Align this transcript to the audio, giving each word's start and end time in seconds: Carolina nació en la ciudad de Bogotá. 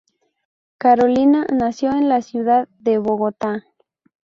Carolina 0.79 1.45
nació 1.53 1.91
en 1.91 2.09
la 2.09 2.23
ciudad 2.23 2.67
de 2.79 2.97
Bogotá. 2.97 3.67